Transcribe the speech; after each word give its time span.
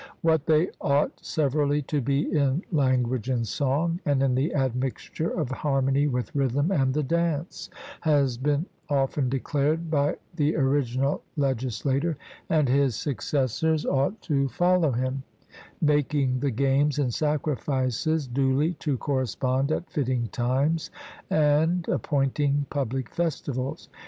What 0.21 0.47
they 0.47 0.71
ought 0.81 1.23
severally 1.23 1.83
to 1.83 2.01
be 2.01 2.21
in 2.35 2.63
language 2.71 3.29
and 3.29 3.47
song, 3.47 3.99
and 4.03 4.23
in 4.23 4.33
the 4.33 4.51
admixture 4.55 5.29
of 5.29 5.51
harmony 5.51 6.07
with 6.07 6.33
rhythm 6.35 6.71
and 6.71 6.91
the 6.91 7.03
dance, 7.03 7.69
has 7.99 8.35
been 8.35 8.65
often 8.89 9.29
declared 9.29 9.91
by 9.91 10.15
the 10.35 10.55
original 10.57 11.21
legislator; 11.37 12.17
and 12.49 12.67
his 12.67 12.95
successors 12.95 13.85
ought 13.85 14.19
to 14.23 14.47
follow 14.49 14.91
him, 14.91 15.21
making 15.81 16.39
the 16.39 16.49
games 16.49 16.97
and 16.97 17.13
sacrifices 17.13 18.25
duly 18.25 18.73
to 18.79 18.97
correspond 18.97 19.71
at 19.71 19.87
fitting 19.91 20.29
times, 20.31 20.89
and 21.29 21.87
appointing 21.87 22.65
public 22.71 23.07
festivals. 23.13 23.87